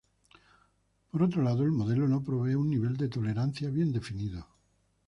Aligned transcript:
Por 1.11 1.21
otro 1.21 1.43
lado 1.43 1.61
el 1.61 1.71
modelo 1.71 2.07
no 2.07 2.23
provee 2.23 2.55
un 2.55 2.71
nivel 2.71 2.97
de 2.97 3.07
tolerancia 3.07 3.69
bien 3.69 3.91
definido. 3.93 4.47